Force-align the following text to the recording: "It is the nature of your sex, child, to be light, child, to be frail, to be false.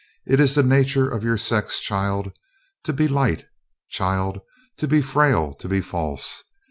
"It 0.25 0.39
is 0.39 0.55
the 0.55 0.63
nature 0.63 1.07
of 1.07 1.23
your 1.23 1.37
sex, 1.37 1.79
child, 1.79 2.31
to 2.85 2.91
be 2.91 3.07
light, 3.07 3.45
child, 3.87 4.41
to 4.77 4.87
be 4.87 4.99
frail, 4.99 5.53
to 5.53 5.69
be 5.69 5.79
false. 5.79 6.43